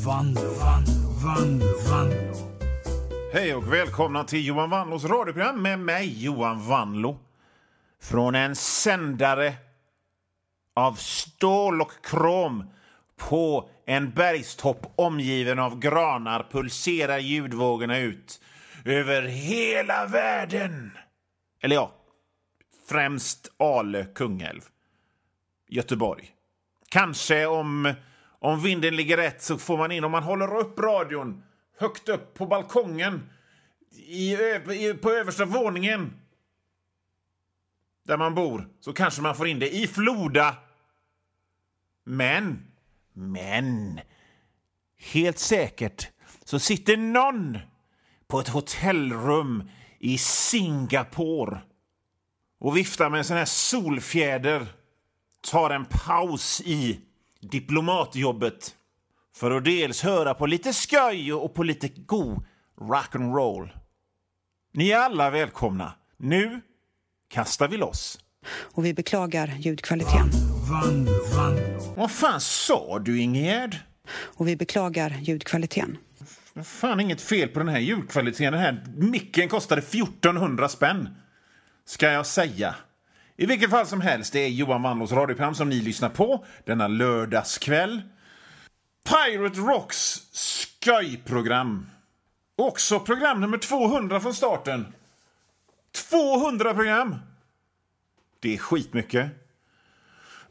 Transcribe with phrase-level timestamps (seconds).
[0.00, 2.34] Vanlo, Vanlo, Vanlo, Vanlo.
[3.32, 7.18] Hej och välkomna till Johan Vanlos radioprogram med mig, Johan Vanlo.
[8.02, 9.54] Från en sändare
[10.74, 12.64] av stål och krom
[13.16, 18.40] på en bergstopp omgiven av granar pulserar ljudvågorna ut
[18.84, 20.90] över hela världen.
[21.60, 21.92] Eller ja,
[22.88, 24.62] främst Ale, Kungälv,
[25.68, 26.30] Göteborg.
[26.88, 27.94] Kanske om,
[28.42, 31.42] om vinden ligger rätt så får man in, om man håller upp radion
[31.78, 33.30] högt upp på balkongen
[33.90, 36.20] i, i, på översta våningen
[38.02, 40.56] där man bor så kanske man får in det i Floda.
[42.04, 42.66] Men,
[43.12, 44.00] men,
[44.98, 46.08] helt säkert
[46.44, 47.58] så sitter någon
[48.26, 51.60] på ett hotellrum i Singapore
[52.58, 54.66] och viftar med en sån här solfjäder
[55.40, 57.00] tar en paus i
[57.42, 58.74] diplomatjobbet
[59.36, 62.44] för att dels höra på lite skoj och på lite god
[62.80, 63.68] rock'n'roll.
[64.74, 65.92] Ni är alla välkomna.
[66.16, 66.60] Nu
[67.28, 68.18] kastar vi loss.
[68.74, 70.30] och vi beklagar ljudkvaliteten.
[70.70, 71.94] Vanlo, Vanlo.
[71.96, 73.76] Vad fan sa du, Ingegärd?
[74.12, 75.98] Och vi beklagar ljudkvaliteten.
[76.64, 78.52] Fan inget fel på den här ljudkvaliteten.
[78.52, 81.08] Den här micken kostade 1400 spänn.
[81.84, 82.74] Ska jag säga.
[83.36, 86.88] I vilket fall som helst, det är Johan Wanlås radioprogram som ni lyssnar på denna
[86.88, 88.02] lördagskväll.
[89.08, 91.86] Pirate Rocks skojprogram.
[92.56, 94.86] Också program nummer 200 från starten.
[96.10, 97.16] 200 program!
[98.40, 99.30] Det är skitmycket.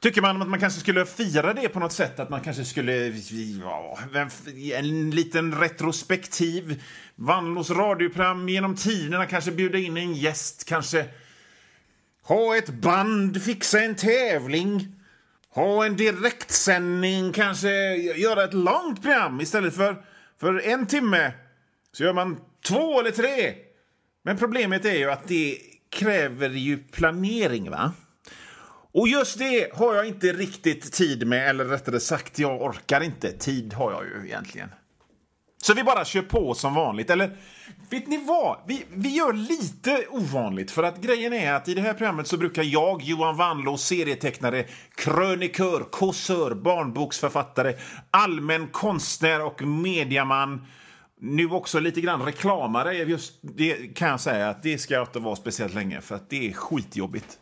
[0.00, 2.20] Tycker man att man kanske skulle fira det på något sätt?
[2.20, 2.92] Att man kanske skulle...
[3.62, 3.98] Ja,
[4.74, 6.82] en liten retrospektiv.
[7.14, 9.26] Wannlås radioprogram genom tiderna.
[9.26, 10.64] Kanske bjuda in en gäst.
[10.64, 11.06] Kanske
[12.28, 14.94] ha ett band, fixa en tävling.
[15.50, 17.32] Ha en direktsändning.
[17.32, 20.04] Kanske göra ett långt program istället för,
[20.40, 21.32] för en timme.
[21.92, 23.54] Så gör man två eller tre.
[24.22, 25.58] Men problemet är ju att det
[25.90, 27.92] kräver ju planering, va?
[28.92, 33.32] Och just det har jag inte riktigt tid med, eller rättare sagt, jag orkar inte.
[33.32, 34.68] Tid har jag ju egentligen.
[35.68, 37.10] Så vi bara kör på som vanligt.
[37.10, 37.36] Eller
[37.90, 38.58] vet ni vad?
[38.66, 40.70] Vi, vi gör lite ovanligt.
[40.70, 44.64] För att grejen är att i det här programmet så brukar jag, Johan Wanlå, serietecknare,
[44.94, 47.74] krönikör, kåsör, barnboksförfattare,
[48.10, 50.66] allmän konstnär och mediaman
[51.20, 52.94] nu också lite grann reklamare.
[52.94, 56.30] Just det kan jag säga att det ska jag inte vara speciellt länge för att
[56.30, 57.38] det är skitjobbigt.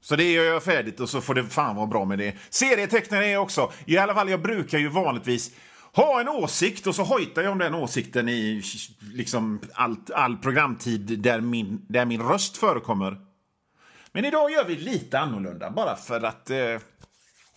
[0.00, 2.34] Så det gör jag färdigt och så får det fan vara bra med det.
[2.50, 3.72] Serietecknare är jag också.
[3.86, 5.50] I alla fall, jag brukar ju vanligtvis
[5.92, 8.62] ha en åsikt och så hojtar jag om den åsikten i
[9.12, 13.20] liksom allt, all programtid där min, där min röst förekommer.
[14.12, 16.50] Men idag gör vi lite annorlunda, bara för att...
[16.50, 16.78] Eh,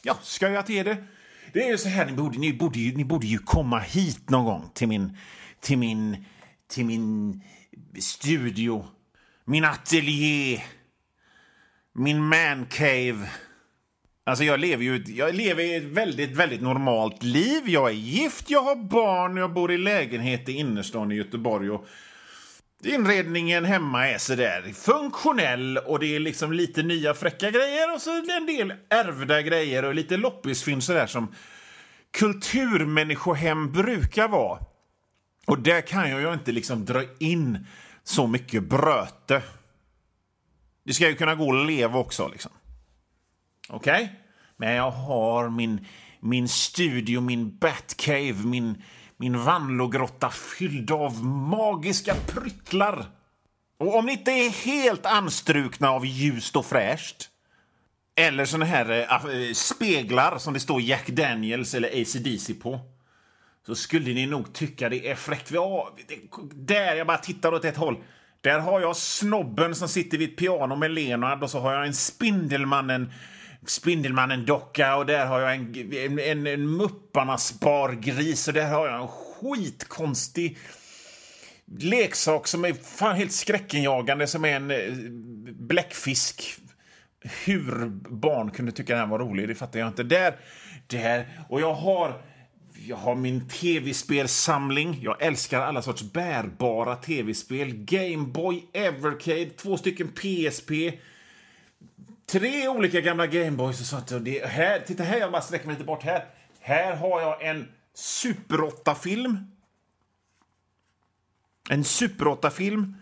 [0.04, 1.04] ja, ska jag till det?
[1.54, 4.30] Det är ju så här, ni borde, ni, borde ju, ni borde ju komma hit
[4.30, 5.18] någon gång till min,
[5.60, 6.26] till min,
[6.68, 7.42] till min
[8.00, 8.86] studio,
[9.46, 10.62] min ateljé,
[11.94, 13.30] min mancave.
[14.26, 17.62] Alltså jag lever ju jag lever ett väldigt, väldigt normalt liv.
[17.66, 21.70] Jag är gift, jag har barn, jag bor i lägenhet i innerstan i Göteborg.
[21.70, 21.88] Och
[22.84, 28.12] inredningen hemma är sådär funktionell och det är liksom lite nya fräcka grejer och så
[28.12, 31.36] en del ärvda grejer och lite loppisfynd sådär som
[32.12, 34.60] kulturmänniskohem brukar vara.
[35.46, 37.68] Och där kan jag ju inte liksom dra in
[38.04, 39.42] så mycket bröte.
[40.86, 42.52] Det ska ju kunna gå att leva också liksom.
[43.70, 44.04] Okej?
[44.04, 44.16] Okay?
[44.58, 45.86] Men jag har min,
[46.20, 48.84] min studio, min Batcave, min,
[49.18, 53.06] min Vanlogrotta fylld av magiska pryttlar.
[53.78, 57.30] Och om ni inte är helt anstrukna av ljust och fräscht
[58.16, 62.80] eller såna här äh, speglar som det står Jack Daniels eller AC/DC på
[63.66, 65.52] så skulle ni nog tycka det är fräckt.
[65.52, 65.96] Ja,
[66.54, 68.04] där, jag bara tittar åt ett håll.
[68.42, 71.88] Där har jag snobben som sitter vid ett piano med Leonard och så har jag
[71.88, 73.12] en Spindelmannen
[73.66, 79.02] Spindelmannen-docka och där har jag en, en, en, en Mupparnas bargris och där har jag
[79.02, 80.58] en skitkonstig
[81.80, 84.94] leksak som är fan helt skräckenjagande som är en eh,
[85.54, 86.56] bläckfisk.
[87.46, 90.04] Hur barn kunde tycka den här var rolig, det fattar jag inte.
[90.04, 90.36] Där,
[90.88, 91.28] där.
[91.50, 92.22] Och jag har
[92.88, 95.00] jag har min tv-spelsamling.
[95.02, 97.74] Jag älskar alla sorts bärbara tv-spel.
[97.74, 100.72] Gameboy, Evercade, två stycken PSP.
[102.34, 104.12] Tre olika gamla Gameboys och sånt.
[104.12, 106.26] Och det, här, titta här, jag bara sträcker mig lite bort här.
[106.60, 109.52] Här har jag en Super 8-film.
[111.70, 112.96] En Super 8-film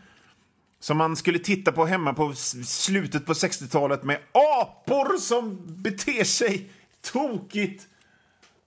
[0.79, 6.69] som man skulle titta på hemma på slutet på 60-talet med apor som beter sig
[7.01, 7.87] tokigt.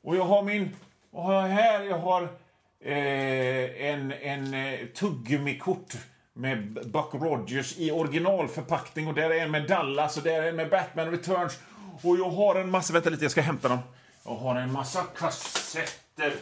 [0.02, 0.70] Och jag har min
[1.10, 1.82] Vad har jag här?
[1.82, 2.22] Jag har
[2.80, 5.94] eh, en, en eh, tuggummikort
[6.34, 10.56] med Buck Rogers i originalförpackning och där är en med Dallas och där är en
[10.56, 11.58] med Batman Returns.
[12.02, 12.92] Och jag har en massa...
[12.92, 13.78] Vänta lite, jag ska hämta dem.
[14.24, 16.34] Jag har en massa kassetter.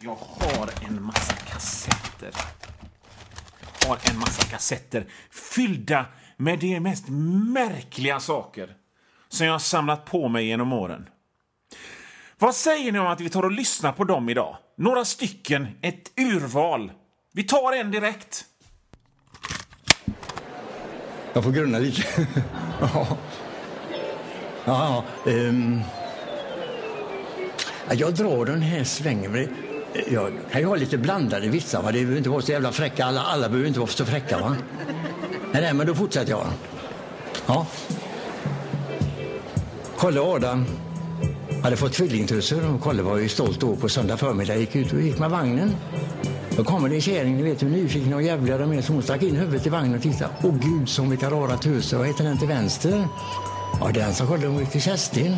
[0.00, 2.30] Jag har en massa kassetter.
[3.80, 6.06] Jag har en massa kassetter fyllda
[6.36, 7.04] med de mest
[7.54, 8.74] märkliga saker
[9.28, 11.08] som jag har samlat på mig genom åren.
[12.38, 14.56] Vad säger ni om att vi tar och lyssnar på dem idag?
[14.76, 16.92] Några stycken, ett urval.
[17.32, 18.44] Vi tar en direkt.
[21.38, 22.02] Jag får grunna lite.
[22.80, 23.06] ja.
[24.64, 25.80] Ja, ehm.
[27.90, 29.48] Jag drar den här svängen.
[30.10, 31.82] Jag kan ju ha lite blandade vitsar.
[31.82, 31.86] Va?
[31.86, 33.04] Det behöver inte vara så jävla fräcka.
[33.04, 34.38] Alla, alla behöver inte vara så fräcka.
[34.38, 34.56] Va?
[35.52, 36.46] Nej, nej, men då fortsätter jag.
[37.46, 37.66] Ja.
[39.98, 40.66] Kalle och Adam
[41.62, 44.56] hade fått tvillingtussar och Kalle var ju stolt då på söndag förmiddag.
[44.56, 45.74] Gick ut och gick med vagnen.
[46.58, 49.02] Då kommer det en kärring, ni vet hur nyfikna och jävliga de är, så hon
[49.02, 50.30] stack in huvudet i vagnen och tittade.
[50.42, 51.98] Åh gud, som vilka rara tuser.
[51.98, 53.08] Vad heter den till vänster?
[53.80, 55.36] Ja, den som skällde hon till Kerstin.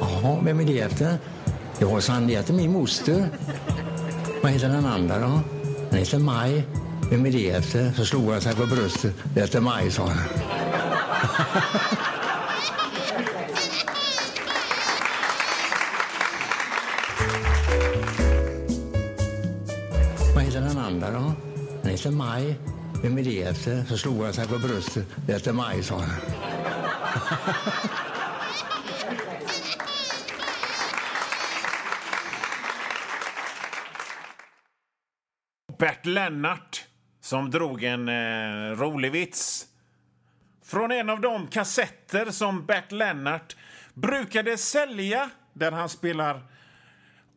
[0.00, 1.18] Jaha, vem är det efter?
[1.78, 3.28] Ja, så han det heter min moster.
[4.42, 5.40] Vad heter den andra då?
[5.90, 6.64] Den heter Maj.
[7.10, 7.92] Vem är det efter?
[7.96, 9.14] Så slog han sig på bröstet.
[9.34, 10.18] Det heter Maj, sa han.
[22.00, 22.56] heter Maj.
[23.02, 23.84] Vem är det efter?
[23.84, 25.06] Så slog han sig på bröstet.
[25.26, 26.08] Det heter Maj, sa han.
[35.78, 36.84] Bert Lennart
[37.20, 39.66] som drog en eh, rolig vits
[40.64, 43.56] från en av de kassetter som Bert Lennart
[43.94, 46.42] brukade sälja där han spelar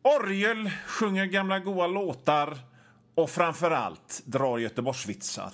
[0.02, 2.58] orgel, sjunger gamla goa låtar
[3.14, 5.52] och framför allt drar Göteborgsvitsar.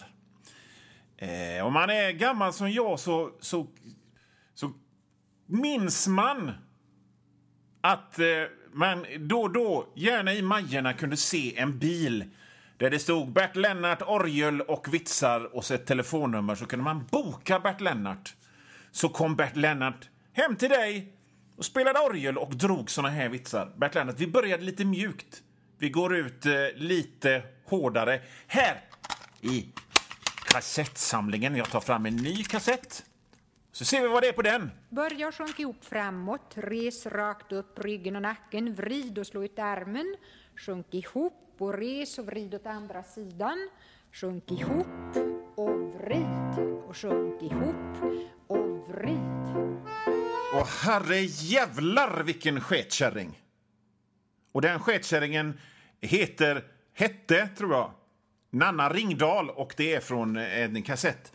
[1.17, 3.67] Eh, om man är gammal som jag så, så,
[4.55, 4.73] så
[5.47, 6.53] minns man
[7.81, 8.27] att eh,
[8.73, 12.25] man då och då, gärna i Majerna, kunde se en bil
[12.77, 17.07] där det stod Bert Lennart, orgel och vitsar och så ett telefonnummer så kunde man
[17.11, 18.35] boka Bert Lennart.
[18.91, 21.13] Så kom Bert Lennart hem till dig
[21.57, 23.73] och spelade orgel och drog såna här vitsar.
[23.77, 25.43] Bert Lennart, vi började lite mjukt.
[25.81, 28.21] Vi går ut eh, lite hårdare.
[28.47, 28.81] Här
[29.41, 29.67] i
[30.45, 31.57] kassettsamlingen.
[31.57, 33.05] Jag tar fram en ny kassett.
[33.73, 34.71] Så ser vi vad det är på den.
[34.89, 40.17] Börja sjunka ihop framåt, res rakt upp ryggen och nacken, vrid och slå ut armen,
[40.57, 43.69] sjunk ihop och res och vrid åt andra sidan,
[44.13, 45.17] sjunk ihop
[45.55, 49.57] och vrid och sjunk ihop och vrid.
[50.55, 53.40] Och herre jävlar vilken sketkärring!
[54.53, 55.61] Och den sketkärringen
[56.01, 56.65] heter,
[56.95, 57.91] hette, tror jag,
[58.51, 61.33] Nanna Ringdal och det är från en kassett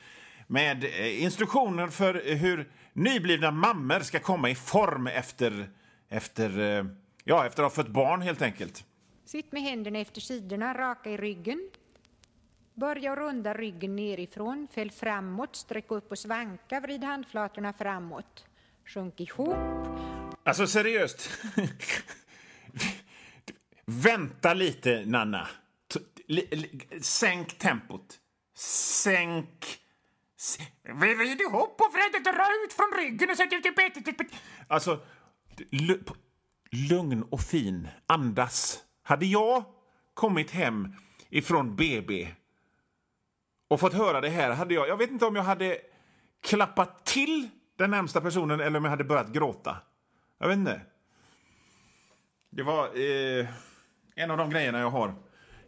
[0.47, 5.69] med eh, instruktioner för hur nyblivna mammor ska komma i form efter,
[6.09, 6.85] efter, eh,
[7.23, 8.85] ja, efter att ha fött barn helt enkelt.
[9.25, 11.69] Sitt med händerna efter sidorna, raka i ryggen.
[12.73, 18.45] Börja runda ryggen nerifrån, fäll framåt, sträck upp och svanka, vrid handflatorna framåt.
[18.86, 19.55] Sjunk ihop,
[20.43, 21.29] Alltså seriöst.
[23.86, 25.48] Vänta lite, Nanna.
[25.94, 28.20] T- Sänk tempot.
[28.56, 29.80] Sänk...
[30.84, 34.06] Vi Vrid ihop och Fredde dra ut från ryggen och sätter ut betet.
[34.06, 34.18] Typ
[34.68, 35.00] alltså,
[36.89, 37.88] lugn och fin.
[38.06, 38.84] Andas.
[39.04, 39.63] Hade jag
[40.13, 40.96] kommit hem
[41.30, 42.27] ifrån BB
[43.68, 44.88] och fått höra det här hade jag...
[44.88, 45.77] Jag vet inte om jag hade
[46.42, 49.77] klappat till den närmsta personen eller om jag hade börjat gråta.
[50.38, 50.82] Jag vet inte.
[52.50, 53.48] Det var eh,
[54.17, 55.13] en av de grejerna jag har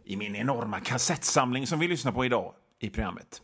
[0.04, 3.42] i min enorma kassettsamling som vi lyssnar på idag i programmet.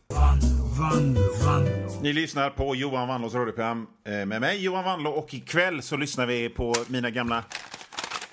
[0.79, 5.81] Vanlo, Vanlo, Ni lyssnar på Johan Wanlås radioprogram eh, med mig, Johan Wanlå, och ikväll
[5.81, 7.43] så lyssnar vi på mina gamla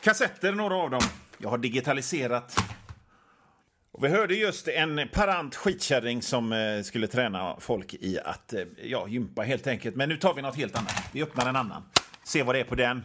[0.02, 1.02] kassetter, några av dem.
[1.38, 2.56] Jag har digitaliserat.
[3.92, 8.60] Och vi hörde just en parant skitkärring som eh, skulle träna folk i att eh,
[8.82, 9.96] ja, gympa helt enkelt.
[9.96, 11.08] Men nu tar vi något helt annat.
[11.12, 11.82] Vi öppnar en annan.
[12.24, 13.02] Se vad det är på den.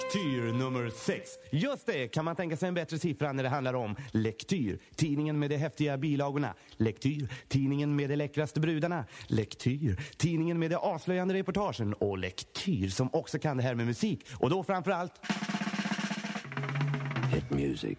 [0.00, 1.30] Lektyr nummer sex.
[1.50, 5.38] Just det, kan man tänka sig en bättre siffra när det handlar om Lektyr, tidningen
[5.38, 6.54] med de häftiga bilagorna.
[6.76, 9.04] Lektyr, tidningen med de läckraste brudarna.
[9.26, 11.94] Lektyr, tidningen med de avslöjande reportagen.
[11.94, 14.26] Och Lektyr som också kan det här med musik.
[14.38, 15.12] Och då framför allt
[17.32, 17.98] Hit music.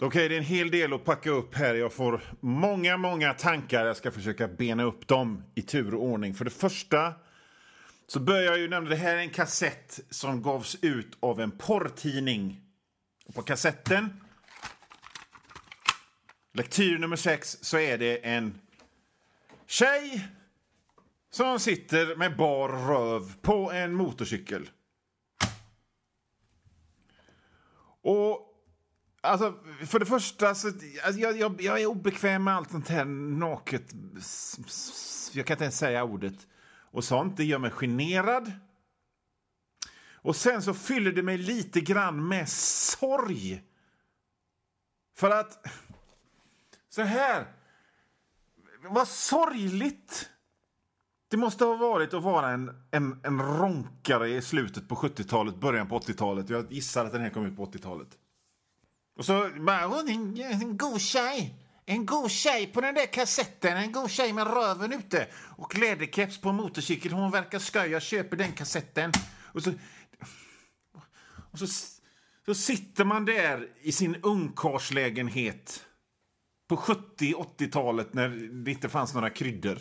[0.00, 1.74] Okej, det är en hel del att packa upp här.
[1.74, 3.86] Jag får många, många tankar.
[3.86, 6.34] Jag ska försöka bena upp dem i tur och ordning.
[6.34, 7.14] För det första
[8.10, 11.50] så börjar jag ju nämna det här är en kassett som gavs ut av en
[11.50, 12.60] porrtidning.
[13.26, 14.20] Och på kassetten,
[16.52, 18.60] lektyr nummer sex, så är det en
[19.66, 20.28] tjej
[21.30, 24.70] som sitter med bar röv på en motorcykel.
[28.02, 28.46] Och
[29.22, 29.54] Alltså,
[29.86, 33.94] för det första, så, alltså, jag, jag, jag är obekväm med allt sånt här naket...
[35.32, 36.46] Jag kan inte ens säga ordet.
[36.90, 38.52] Och sånt, det gör mig generad.
[40.22, 43.62] Och sen så fyller det mig lite grann med sorg.
[45.16, 45.66] För att...
[46.88, 47.46] Så här.
[48.82, 50.30] Vad sorgligt
[51.30, 55.88] det måste ha varit att vara en, en, en ronkare i slutet på 70-talet, början
[55.88, 56.50] på 80-talet.
[56.50, 58.08] Jag gissar att den här kom ut på 80-talet.
[59.16, 61.59] Och så bara, hon är en, en god tjej.
[61.86, 63.76] En god tjej på den där kassetten.
[63.76, 65.28] En god tjej med röven ute.
[65.56, 67.12] Och läderkeps på motorcykel.
[67.12, 67.90] Hon verkar skoj.
[67.90, 69.12] Jag köper den kassetten.
[69.52, 69.72] Och så...
[71.52, 71.66] Och så,
[72.46, 75.86] så sitter man där i sin ungkarlslägenhet
[76.68, 78.28] på 70-80-talet när
[78.64, 79.78] det inte fanns några kryddor.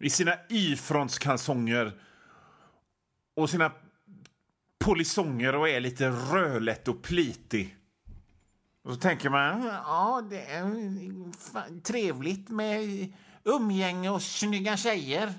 [0.00, 2.00] I sina Y-frontskalsonger
[3.36, 3.72] och sina
[4.78, 7.76] polisonger och är lite rödlätt och plitig.
[8.86, 13.12] Och så tänker man, ja, det är trevligt med
[13.44, 15.34] umgänge och snygga tjejer.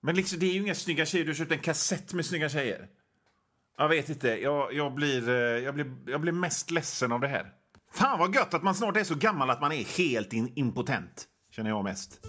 [0.00, 2.48] Men liksom, det är ju inga snygga tjejer, du har köpt en kassett med snygga
[2.48, 2.88] tjejer.
[3.78, 7.28] Jag vet inte, jag, jag, blir, eh, jag, blir, jag blir mest ledsen av det
[7.28, 7.52] här.
[7.92, 11.26] Fan vad gött att man snart är så gammal att man är helt in, impotent,
[11.50, 12.20] känner jag mest.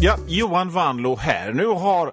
[0.00, 1.52] Ja, Johan Vanlo här.
[1.52, 2.12] Nu har